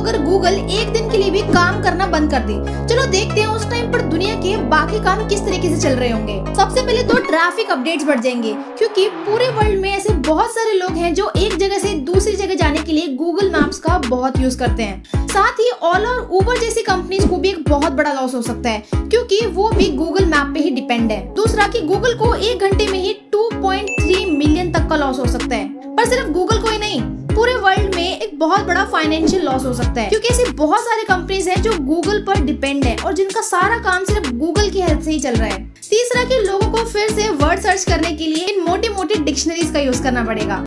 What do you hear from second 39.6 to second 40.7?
का यूज़ करना पड़ेगा।